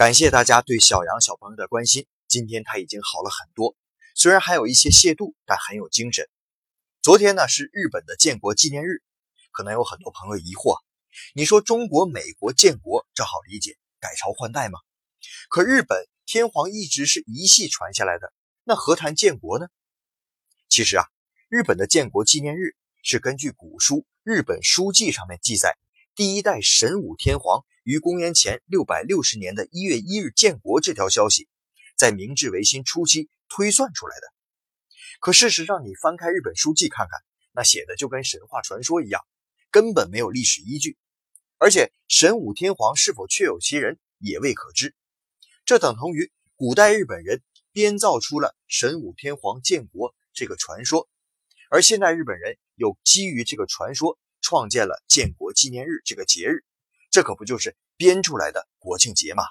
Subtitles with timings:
[0.00, 3.76] 感谢大家对小杨小朋友的关心，今天他已经好了很多，
[4.14, 6.26] 虽然还有一些亵渎，但很有精神。
[7.02, 9.02] 昨天呢是日本的建国纪念日，
[9.50, 10.78] 可能有很多朋友疑惑，
[11.34, 14.78] 你说中国、美国建国这好理解，改朝换代吗？
[15.50, 18.32] 可日本天皇一直是一系传下来的，
[18.64, 19.66] 那何谈建国呢？
[20.70, 21.04] 其实啊，
[21.50, 25.76] 日本的建国纪念日是根据古书《日本书记》上面记载，
[26.14, 27.66] 第一代神武天皇。
[27.82, 31.48] 于公元前六百六十年的一月一日建国这条消息，
[31.96, 34.26] 在明治维新初期推算出来的。
[35.18, 37.20] 可事实上，你翻开日本书记看看，
[37.52, 39.22] 那写的就跟神话传说一样，
[39.70, 40.96] 根本没有历史依据。
[41.58, 44.94] 而且神武天皇是否确有其人也未可知。
[45.64, 51.08] 这等同于古代日本人编造出了神武天皇建国这个传说，
[51.70, 56.64] 而现代日本人又基于这个传说创建了建国纪念日这个节日。
[57.10, 59.42] 这可不就是编出来的国庆节吗？